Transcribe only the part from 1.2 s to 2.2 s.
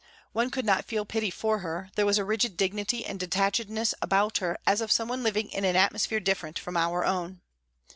for her there was